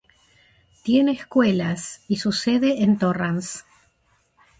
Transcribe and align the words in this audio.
Tiene 0.81 1.11
escuelas 1.11 2.01
y 2.07 2.15
su 2.15 2.31
sede 2.31 2.81
en 2.81 2.97
Torrance. 2.97 3.59